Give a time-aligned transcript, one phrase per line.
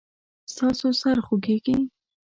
[0.53, 1.75] ستاسو سر خوږیږي؟